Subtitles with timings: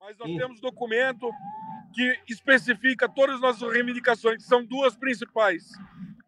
[0.00, 1.30] Mas nós temos documento
[1.94, 5.62] que especifica todas as nossas reivindicações, que são duas principais.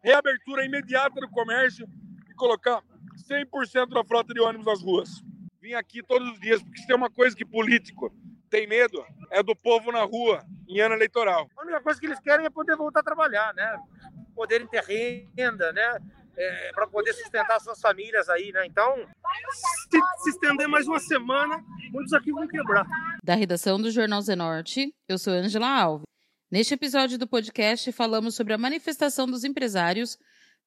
[0.01, 1.85] Reabertura imediata do comércio
[2.29, 2.81] e colocar
[3.29, 5.29] 100% da frota de ônibus nas ruas
[5.61, 8.11] vim aqui todos os dias, porque se tem uma coisa que político
[8.49, 11.47] tem medo, é do povo na rua, em ano eleitoral.
[11.55, 13.77] A única coisa que eles querem é poder voltar a trabalhar, né?
[14.35, 15.99] Poderem ter renda, né?
[16.35, 18.65] É, para poder sustentar suas famílias aí, né?
[18.65, 18.95] Então,
[19.51, 22.85] se, se estender mais uma semana, muitos aqui vão quebrar.
[23.23, 26.05] Da redação do Jornal Zenorte, eu sou Angela Alves.
[26.49, 30.17] Neste episódio do podcast, falamos sobre a manifestação dos empresários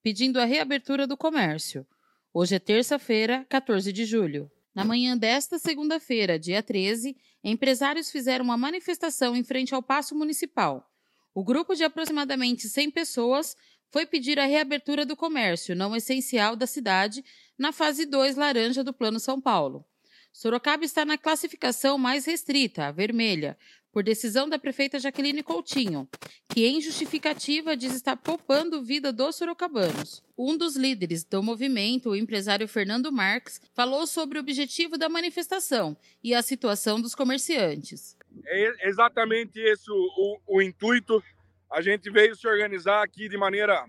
[0.03, 1.87] pedindo a reabertura do comércio.
[2.33, 4.51] Hoje é terça-feira, 14 de julho.
[4.75, 10.91] Na manhã desta segunda-feira, dia 13, empresários fizeram uma manifestação em frente ao Paço Municipal.
[11.33, 13.57] O grupo de aproximadamente 100 pessoas
[13.93, 17.25] foi pedir a reabertura do comércio não essencial da cidade
[17.57, 19.87] na fase 2 laranja do Plano São Paulo.
[20.33, 23.57] Sorocaba está na classificação mais restrita, a vermelha,
[23.95, 26.09] por decisão da prefeita Jaqueline Coutinho,
[26.49, 30.21] que em justificativa diz estar poupando vida dos sorocabanos.
[30.37, 35.97] Um dos líderes do movimento, o empresário Fernando Marques, falou sobre o objetivo da manifestação
[36.25, 38.19] e a situação dos comerciantes.
[38.45, 41.23] É exatamente esse o, o, o intuito.
[41.71, 43.87] A gente veio se organizar aqui de maneira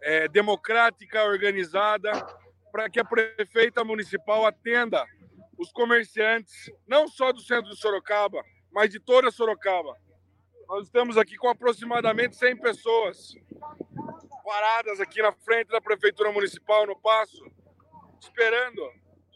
[0.00, 2.10] é, democrática, organizada,
[2.72, 5.04] para que a prefeita municipal atenda
[5.58, 9.96] os comerciantes, não só do centro de Sorocaba, mas de toda Sorocaba.
[10.68, 13.34] Nós estamos aqui com aproximadamente 100 pessoas
[14.44, 17.44] paradas aqui na frente da Prefeitura Municipal, no Passo,
[18.20, 18.80] esperando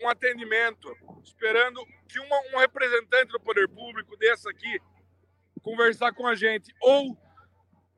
[0.02, 4.81] um atendimento, esperando que uma, um representante do poder público desse aqui
[5.62, 7.16] conversar com a gente, ou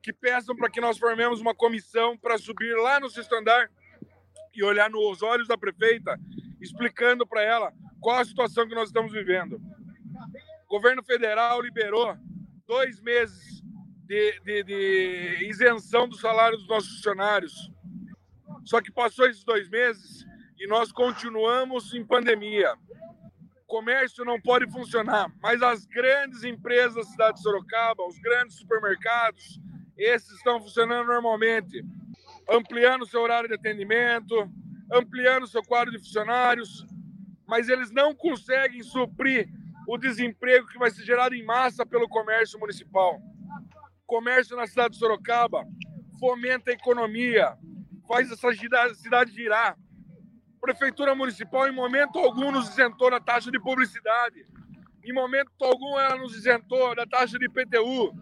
[0.01, 3.69] que peçam para que nós formemos uma comissão para subir lá no sexto andar
[4.53, 6.17] e olhar nos olhos da prefeita,
[6.61, 9.59] explicando para ela qual a situação que nós estamos vivendo.
[10.69, 12.17] O governo federal liberou
[12.67, 13.63] dois meses
[14.05, 17.71] de, de, de isenção do salário dos nossos funcionários.
[18.65, 20.25] Só que passou esses dois meses
[20.59, 22.73] e nós continuamos em pandemia.
[23.63, 28.57] O comércio não pode funcionar, mas as grandes empresas da cidade de Sorocaba, os grandes
[28.57, 29.61] supermercados,
[29.97, 31.81] esses estão funcionando normalmente,
[32.49, 34.35] ampliando seu horário de atendimento,
[34.91, 36.85] ampliando seu quadro de funcionários,
[37.47, 39.49] mas eles não conseguem suprir
[39.87, 43.21] o desemprego que vai ser gerado em massa pelo comércio municipal.
[44.05, 45.65] Comércio na cidade de Sorocaba
[46.19, 47.57] fomenta a economia,
[48.05, 48.49] faz essa
[48.93, 49.77] cidade girar.
[50.59, 54.45] Prefeitura Municipal, em momento algum, nos isentou da taxa de publicidade.
[55.01, 58.13] Em momento algum, ela nos isentou da taxa de IPTU.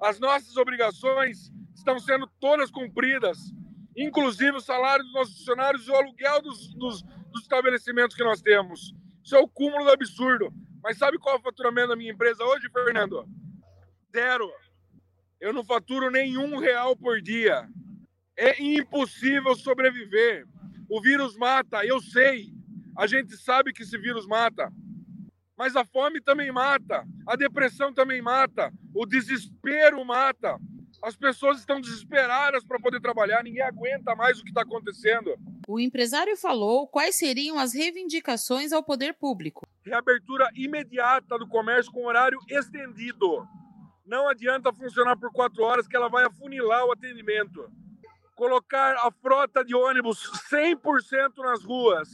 [0.00, 3.52] As nossas obrigações estão sendo todas cumpridas,
[3.96, 8.40] inclusive o salário dos nossos funcionários e o aluguel dos, dos, dos estabelecimentos que nós
[8.40, 8.94] temos.
[9.24, 10.52] Isso é o cúmulo do absurdo.
[10.82, 13.26] Mas sabe qual é o faturamento da minha empresa hoje, Fernando?
[14.12, 14.50] Zero.
[15.40, 17.68] Eu não faturo nenhum real por dia.
[18.36, 20.46] É impossível sobreviver.
[20.88, 22.52] O vírus mata, eu sei.
[22.96, 24.72] A gente sabe que esse vírus mata.
[25.56, 30.58] Mas a fome também mata, a depressão também mata, o desespero mata.
[31.02, 35.34] As pessoas estão desesperadas para poder trabalhar, ninguém aguenta mais o que está acontecendo.
[35.68, 39.66] O empresário falou quais seriam as reivindicações ao poder público.
[39.84, 43.46] Reabertura imediata do comércio com horário estendido.
[44.06, 47.70] Não adianta funcionar por quatro horas que ela vai afunilar o atendimento.
[48.34, 52.08] Colocar a frota de ônibus 100% nas ruas,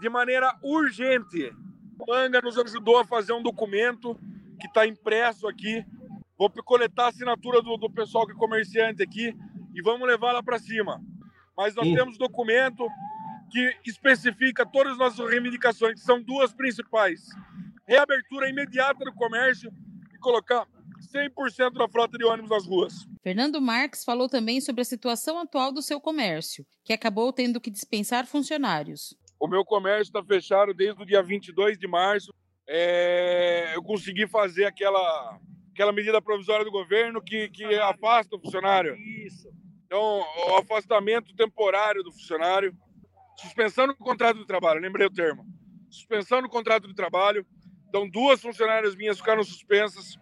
[0.00, 1.52] de maneira urgente.
[1.98, 4.14] O Manga nos ajudou a fazer um documento
[4.60, 5.84] que está impresso aqui,
[6.38, 9.36] Vou coletar a assinatura do, do pessoal que é comerciante aqui
[9.74, 11.02] e vamos levar lá para cima.
[11.56, 11.96] Mas nós Sim.
[11.96, 12.88] temos documento
[13.48, 17.20] que especifica todas as nossas reivindicações, que são duas principais.
[17.86, 19.70] Reabertura imediata do comércio
[20.12, 20.66] e colocar
[21.14, 23.06] 100% da frota de ônibus nas ruas.
[23.22, 27.70] Fernando Marques falou também sobre a situação atual do seu comércio, que acabou tendo que
[27.70, 29.16] dispensar funcionários.
[29.40, 32.32] O meu comércio está fechado desde o dia 22 de março.
[32.68, 33.74] É...
[33.74, 35.38] eu consegui fazer aquela
[35.72, 38.96] aquela medida provisória do governo que, que afasta o funcionário.
[39.24, 39.48] Isso.
[39.86, 42.76] Então, o afastamento temporário do funcionário,
[43.40, 45.46] suspensão do contrato de trabalho, lembrei o termo.
[45.90, 47.46] Suspensão do contrato de trabalho.
[47.88, 50.18] Então, duas funcionárias minhas ficaram suspensas,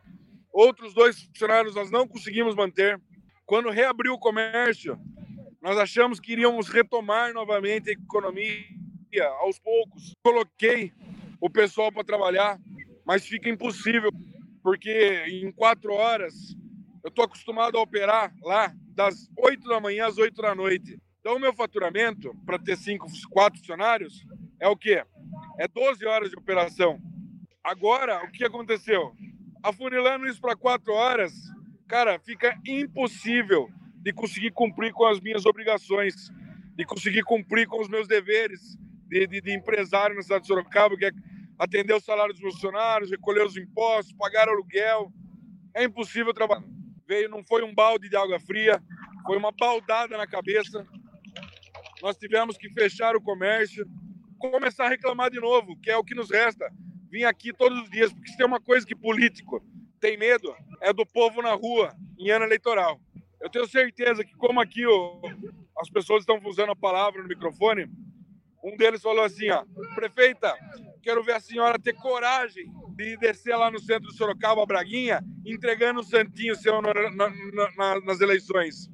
[0.52, 3.00] outros dois funcionários nós não conseguimos manter.
[3.44, 4.98] Quando reabriu o comércio,
[5.60, 8.64] nós achamos que iríamos retomar novamente a economia
[9.40, 10.12] aos poucos.
[10.22, 10.92] Coloquei
[11.40, 12.58] o pessoal para trabalhar,
[13.04, 14.10] mas fica impossível,
[14.62, 16.56] porque em quatro horas
[17.02, 20.98] eu estou acostumado a operar lá das 8 da manhã às 8 da noite.
[21.26, 24.24] Então, o meu faturamento, para ter cinco, quatro funcionários,
[24.60, 25.02] é o quê?
[25.58, 27.00] É 12 horas de operação.
[27.64, 29.12] Agora, o que aconteceu?
[29.60, 31.32] Afunilando isso para quatro horas,
[31.88, 36.30] cara, fica impossível de conseguir cumprir com as minhas obrigações,
[36.76, 38.78] de conseguir cumprir com os meus deveres
[39.08, 41.10] de, de, de empresário na cidade de Sorocaba, que é
[41.58, 45.12] atender o salário dos funcionários, recolher os impostos, pagar aluguel.
[45.74, 46.62] É impossível trabalhar.
[47.04, 48.80] Veio, não foi um balde de água fria,
[49.26, 50.86] foi uma baldada na cabeça.
[52.02, 53.86] Nós tivemos que fechar o comércio,
[54.38, 56.70] começar a reclamar de novo, que é o que nos resta.
[57.10, 59.62] Vim aqui todos os dias, porque se tem uma coisa que político
[60.00, 63.00] tem medo, é do povo na rua, em ano eleitoral.
[63.40, 65.20] Eu tenho certeza que, como aqui o,
[65.78, 67.88] as pessoas estão usando a palavra no microfone,
[68.62, 69.64] um deles falou assim: ó,
[69.94, 70.54] prefeita,
[71.02, 72.66] quero ver a senhora ter coragem
[72.96, 77.30] de descer lá no centro de Sorocaba, Braguinha, entregando o santinho seu na, na,
[77.76, 78.90] na, nas eleições.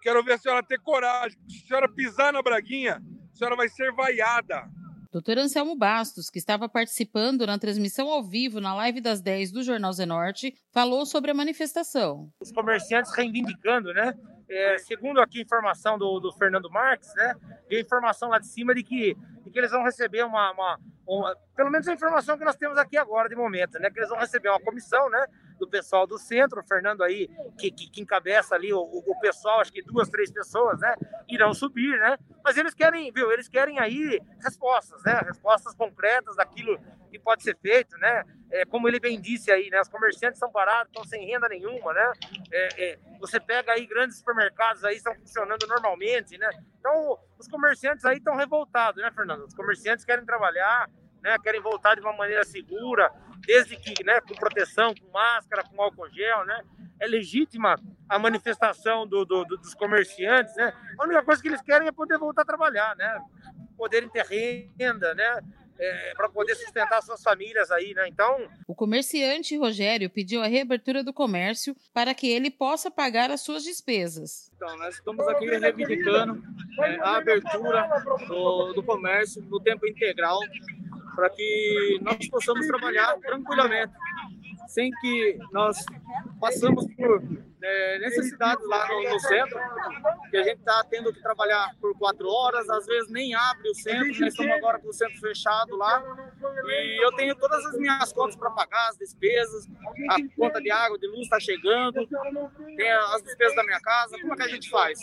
[0.00, 1.38] Quero ver a senhora ter coragem.
[1.48, 3.02] Se a senhora pisar na Braguinha,
[3.32, 4.68] a senhora vai ser vaiada.
[5.12, 9.62] Doutor Anselmo Bastos, que estava participando na transmissão ao vivo na live das 10 do
[9.62, 12.30] Jornal Zenorte, falou sobre a manifestação.
[12.40, 14.14] Os comerciantes reivindicando, né?
[14.50, 17.34] É, segundo aqui informação do, do Fernando Marques, né?
[17.70, 21.36] A informação lá de cima de que, de que eles vão receber uma, uma, uma,
[21.54, 23.90] Pelo menos a informação que nós temos aqui agora, de momento, né?
[23.90, 25.24] Que eles vão receber uma comissão, né?
[25.60, 29.60] do pessoal do centro, o Fernando aí, que, que, que encabeça ali o, o, pessoal,
[29.60, 30.94] acho que duas, três pessoas, né,
[31.28, 32.16] irão subir, né?
[32.42, 35.20] Mas eles querem, viu, eles querem aí respostas, né?
[35.26, 36.80] Respostas concretas daquilo
[37.20, 38.24] pode ser feito, né?
[38.50, 39.80] É, como ele bem disse aí, né?
[39.80, 42.12] Os comerciantes são parados, estão sem renda nenhuma, né?
[42.52, 46.50] É, é, você pega aí grandes supermercados aí, estão funcionando normalmente, né?
[46.78, 49.44] Então, os comerciantes aí estão revoltados, né, Fernando?
[49.44, 50.88] Os comerciantes querem trabalhar,
[51.22, 51.36] né?
[51.42, 53.12] Querem voltar de uma maneira segura,
[53.46, 56.62] desde que, né, com proteção, com máscara, com álcool gel, né?
[56.98, 57.76] É legítima
[58.08, 60.72] a manifestação do, do, do, dos comerciantes, né?
[60.98, 63.20] A única coisa que eles querem é poder voltar a trabalhar, né?
[63.76, 64.26] Poderem ter
[64.78, 65.40] renda, né?
[65.82, 68.06] É, para poder sustentar suas famílias aí, né?
[68.06, 68.46] Então.
[68.68, 73.64] O comerciante Rogério pediu a reabertura do comércio para que ele possa pagar as suas
[73.64, 74.52] despesas.
[74.54, 76.42] Então, nós estamos aqui reivindicando
[76.80, 77.88] é, a abertura
[78.28, 80.38] do, do comércio no tempo integral
[81.16, 83.92] para que nós possamos trabalhar tranquilamente,
[84.68, 85.84] sem que nós
[86.38, 87.22] passamos por
[87.62, 89.58] é, necessidades lá no, no, centro,
[90.30, 93.74] que a gente está tendo que trabalhar por quatro horas, às vezes nem abre o
[93.74, 96.02] centro, nós estamos agora com o centro fechado lá,
[96.64, 99.66] e eu tenho todas as minhas contas para pagar, as despesas,
[100.10, 102.06] a conta de água, de luz está chegando,
[102.76, 104.98] tem as despesas da minha casa, como é que a gente faz?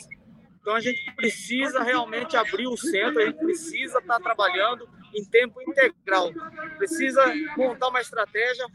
[0.68, 5.24] Então a gente precisa realmente abrir o centro, a gente precisa estar tá trabalhando em
[5.24, 6.30] tempo integral.
[6.77, 7.24] Precisa
[7.56, 8.65] montar uma estratégia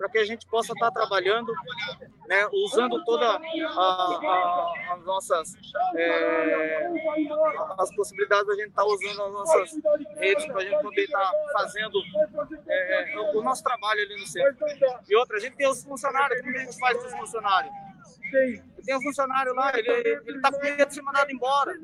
[0.00, 1.52] para que a gente possa estar trabalhando,
[2.26, 5.54] né, usando toda as nossas
[5.94, 6.88] é,
[7.78, 9.70] as possibilidades da gente estar usando as nossas
[10.16, 12.00] redes para a gente poder estar fazendo
[12.66, 14.56] é, o nosso trabalho ali no centro.
[15.06, 17.72] E outra, a gente tem os funcionários, como a gente faz com os funcionários?
[18.86, 19.90] Tem um funcionário lá, ele,
[20.24, 21.74] ele tá com medo de ser mandado embora.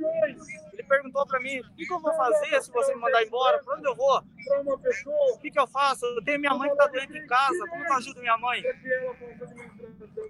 [0.89, 3.63] Perguntou para mim, o que, eu vou fazer se você me mandar embora?
[3.63, 4.19] Para onde eu vou?
[4.19, 6.05] O que, que eu faço?
[6.07, 8.63] Eu tenho minha mãe que tá doente em casa, como que eu ajudo minha mãe?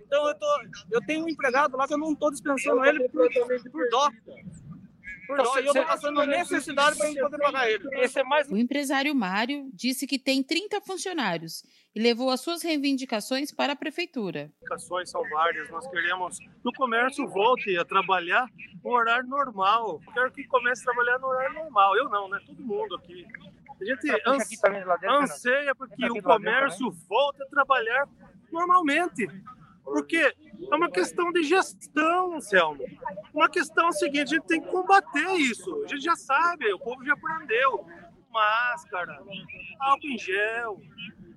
[0.07, 3.29] Então eu, tô, eu tenho um empregado lá que eu não estou dispensando ele por,
[3.71, 4.11] por dó.
[5.27, 7.89] Por dó, e eu estou passando necessidade para poder pagar ele.
[8.01, 8.51] Esse é mais...
[8.51, 11.63] O empresário Mário disse que tem 30 funcionários
[11.95, 14.53] e levou as suas reivindicações para a prefeitura.
[14.61, 15.69] Reivindicações são várias.
[15.71, 18.47] Nós queremos que o comércio volte a trabalhar
[18.85, 20.01] no horário normal.
[20.07, 21.97] Eu quero que comece a trabalhar no horário normal.
[21.97, 22.39] Eu não, né?
[22.47, 23.27] Todo mundo aqui.
[23.81, 24.45] A gente ans...
[25.23, 28.09] anseia porque o comércio volte a trabalhar
[28.51, 29.29] normalmente.
[29.87, 32.85] Porque é uma questão de gestão, Anselmo.
[33.33, 35.85] Uma questão seguinte, a gente tem que combater isso.
[35.85, 37.87] A gente já sabe, o povo já aprendeu.
[38.31, 39.23] Máscara,
[39.81, 40.81] álcool em gel.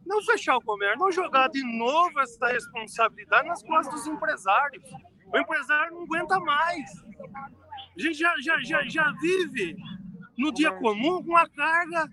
[0.05, 4.83] Não fechar o comércio, não jogar de novo essa responsabilidade nas costas dos empresários.
[5.31, 6.89] O empresário não aguenta mais.
[7.95, 9.77] A gente já, já, já, já vive
[10.35, 12.09] no dia comum com uma carga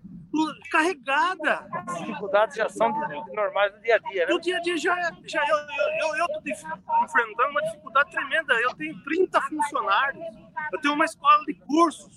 [0.71, 1.69] carregada.
[1.73, 2.93] As dificuldades já são
[3.35, 4.33] normais do dia a dia, né?
[4.33, 8.55] Do dia a dia já, já eu, eu, eu, eu enfrentando uma dificuldade tremenda.
[8.55, 10.25] Eu tenho 30 funcionários,
[10.73, 12.17] eu tenho uma escola de cursos,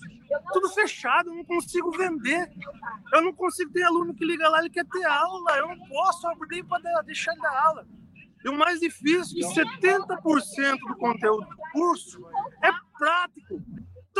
[0.54, 2.50] tudo fechado, eu não consigo vender.
[3.14, 6.28] Eu não consigo ter aluno que liga lá, ele quer ter aula, eu não posso
[6.28, 7.88] abrir para deixar ele dar aula.
[8.44, 12.26] E o mais difícil é que 70% do conteúdo do curso
[12.64, 13.62] é prático.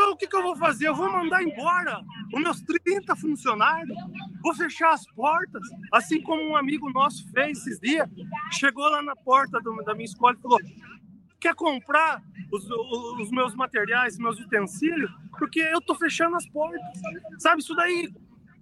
[0.00, 0.88] Então o que, que eu vou fazer?
[0.88, 2.00] Eu vou mandar embora
[2.32, 3.94] os meus 30 funcionários,
[4.42, 8.08] vou fechar as portas, assim como um amigo nosso fez esses dias.
[8.50, 10.58] Chegou lá na porta do, da minha escola e falou:
[11.38, 12.66] quer comprar os,
[13.20, 15.10] os, meus materiais, meus utensílios?
[15.38, 16.80] Porque eu tô fechando as portas.
[17.38, 18.10] Sabe, isso daí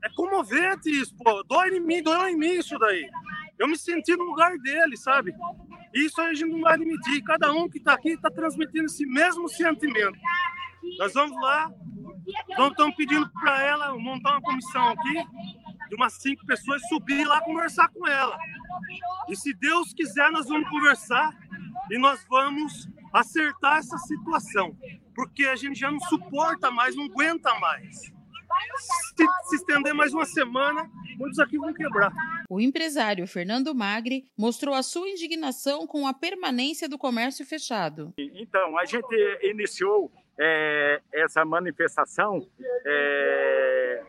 [0.03, 1.45] é comovente, isso, pô.
[1.45, 3.09] Dói em mim, dói em mim isso daí.
[3.57, 5.33] Eu me senti no lugar dele, sabe?
[5.95, 7.23] Isso a gente não vai admitir.
[7.23, 10.19] Cada um que está aqui está transmitindo esse mesmo sentimento.
[10.99, 11.71] Nós vamos lá,
[12.57, 15.15] nós estamos pedindo para ela montar uma comissão aqui,
[15.89, 18.39] de umas cinco pessoas, subir lá conversar com ela.
[19.29, 21.37] E se Deus quiser, nós vamos conversar
[21.91, 24.77] e nós vamos acertar essa situação.
[25.15, 28.13] Porque a gente já não suporta mais, não aguenta mais.
[29.17, 32.13] Se, se estender mais uma semana, muitos aqui vão quebrar.
[32.49, 38.15] O empresário Fernando Magri mostrou a sua indignação com a permanência do comércio fechado.
[38.17, 42.47] Então, a gente iniciou é, essa manifestação
[42.87, 44.03] é,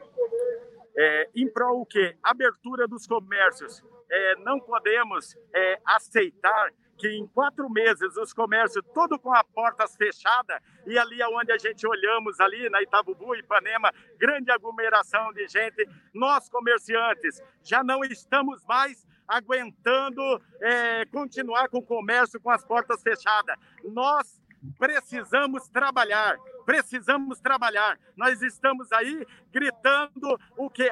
[0.98, 2.16] é, em prol o quê?
[2.22, 3.84] Abertura dos comércios.
[4.12, 9.96] É, não podemos é, aceitar que em quatro meses os comércios tudo com as portas
[9.96, 15.88] fechadas e ali aonde a gente olhamos ali na Itabubu, Ipanema, grande aglomeração de gente,
[16.14, 20.22] nós comerciantes já não estamos mais aguentando
[20.60, 23.56] é, continuar com o comércio com as portas fechadas.
[23.86, 24.42] Nós
[24.78, 28.00] precisamos trabalhar, precisamos trabalhar.
[28.16, 30.90] Nós estamos aí gritando o que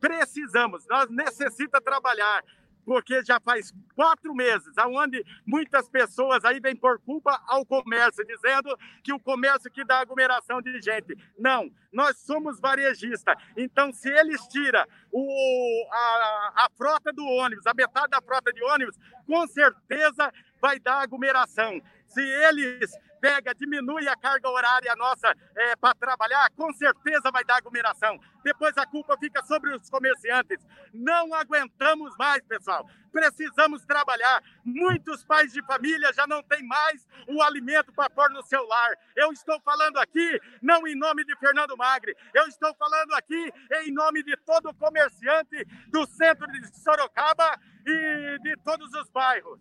[0.00, 2.42] precisamos, nós necessita trabalhar
[2.84, 8.76] porque já faz quatro meses, aonde muitas pessoas aí vêm por culpa ao comércio, dizendo
[9.04, 11.16] que o comércio que dá aglomeração de gente.
[11.38, 13.36] Não, nós somos varejistas.
[13.56, 18.62] Então, se eles tiram o, a, a frota do ônibus, a metade da frota de
[18.64, 18.96] ônibus,
[19.26, 21.80] com certeza vai dar aglomeração.
[22.06, 27.56] Se eles pega, diminui a carga horária nossa é, para trabalhar, com certeza vai dar
[27.56, 28.18] aglomeração.
[28.42, 30.58] Depois a culpa fica sobre os comerciantes.
[30.92, 32.88] Não aguentamos mais, pessoal.
[33.12, 34.42] Precisamos trabalhar.
[34.64, 38.90] Muitos pais de família já não têm mais o alimento para pôr no seu lar.
[39.16, 43.52] Eu estou falando aqui não em nome de Fernando Magre, eu estou falando aqui
[43.84, 49.60] em nome de todo comerciante do centro de Sorocaba e de todos os bairros.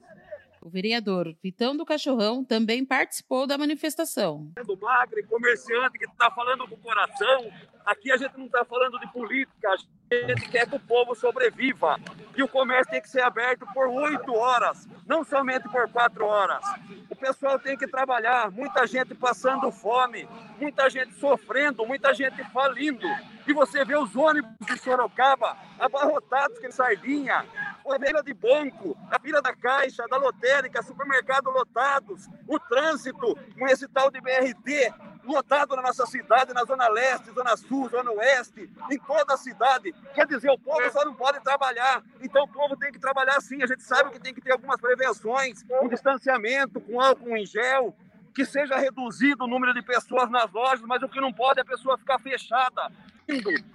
[0.62, 4.52] O vereador Vitão do Cachorrão também participou da manifestação.
[4.66, 7.50] Do Magre, comerciante que está falando com o coração.
[7.86, 11.98] Aqui a gente não está falando de política, a gente quer que o povo sobreviva.
[12.36, 16.64] E o comércio tem que ser aberto por oito horas, não somente por quatro horas.
[17.10, 20.28] O pessoal tem que trabalhar, muita gente passando fome,
[20.60, 23.08] muita gente sofrendo, muita gente falindo.
[23.48, 27.46] E você vê os ônibus de Sorocaba abarrotados com sardinha,
[27.92, 33.68] a fila de banco, a fila da caixa, da lotérica, supermercado lotados, o trânsito com
[33.68, 34.94] esse tal de BRT
[35.30, 39.94] lotado na nossa cidade, na Zona Leste, Zona Sul, Zona Oeste, em toda a cidade.
[40.14, 42.04] Quer dizer, o povo só não pode trabalhar.
[42.22, 43.62] Então o povo tem que trabalhar sim.
[43.62, 47.96] A gente sabe que tem que ter algumas prevenções, um distanciamento com álcool em gel,
[48.34, 51.62] que seja reduzido o número de pessoas nas lojas, mas o que não pode é
[51.62, 52.92] a pessoa ficar fechada.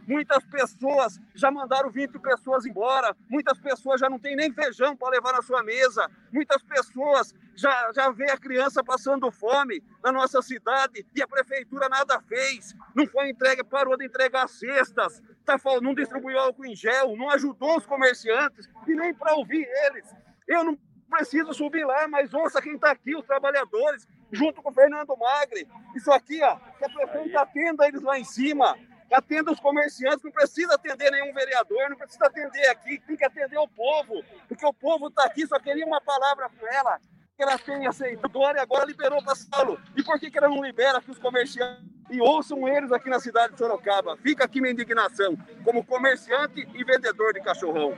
[0.07, 5.11] Muitas pessoas já mandaram 20 pessoas embora, muitas pessoas já não têm nem feijão para
[5.11, 10.43] levar na sua mesa, muitas pessoas já, já vê a criança passando fome na nossa
[10.43, 15.95] cidade e a prefeitura nada fez, não foi entregue, parou de entregar cestas, tá, não
[15.95, 20.13] distribuiu álcool em gel, não ajudou os comerciantes e nem para ouvir eles.
[20.49, 24.75] Eu não preciso subir lá, mas ouça quem está aqui, os trabalhadores, junto com o
[24.75, 25.69] Fernando Magre.
[25.95, 28.77] Isso aqui, ó, que a prefeita atenda eles lá em cima
[29.13, 33.59] atenda os comerciantes, não precisa atender nenhum vereador, não precisa atender aqui, tem que atender
[33.59, 37.01] o povo, porque o povo está aqui, só queria uma palavra com ela,
[37.37, 39.81] que ela tem aceitadora e agora liberou para Saulo.
[39.97, 41.85] E por que, que ela não libera aqui os comerciantes?
[42.11, 44.17] E ouçam eles aqui na cidade de Sorocaba.
[44.19, 47.97] Fica aqui minha indignação, como comerciante e vendedor de cachorrão.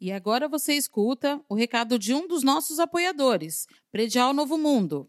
[0.00, 5.08] E agora você escuta o recado de um dos nossos apoiadores, Predial Novo Mundo.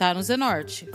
[0.00, 0.88] tá no Zenorte.